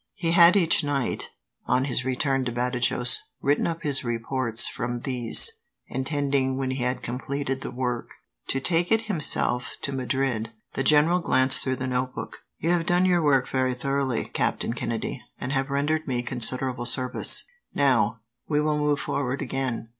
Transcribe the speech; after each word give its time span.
He 0.15 0.31
had 0.31 0.55
each 0.55 0.83
night, 0.83 1.29
on 1.67 1.85
his 1.85 2.03
return 2.03 2.43
to 2.45 2.51
Badajos, 2.51 3.19
written 3.39 3.67
up 3.67 3.83
his 3.83 4.03
reports 4.03 4.67
from 4.67 5.01
these, 5.01 5.51
intending, 5.89 6.57
when 6.57 6.71
he 6.71 6.81
had 6.81 7.03
completed 7.03 7.61
the 7.61 7.69
work, 7.69 8.09
to 8.47 8.59
take 8.59 8.91
it 8.91 9.01
himself 9.03 9.75
to 9.83 9.91
Madrid. 9.91 10.49
The 10.73 10.81
general 10.83 11.19
glanced 11.19 11.61
through 11.63 11.75
the 11.75 11.85
notebook. 11.85 12.39
"You 12.57 12.71
have 12.71 12.87
done 12.87 13.05
your 13.05 13.21
work 13.21 13.47
very 13.49 13.75
thoroughly, 13.75 14.25
Captain 14.25 14.73
Kennedy, 14.73 15.21
and 15.39 15.51
have 15.51 15.69
rendered 15.69 16.07
me 16.07 16.23
considerable 16.23 16.87
service. 16.87 17.45
Now, 17.75 18.21
we 18.47 18.59
will 18.59 18.79
move 18.79 18.99
forward 18.99 19.39
again. 19.39 19.89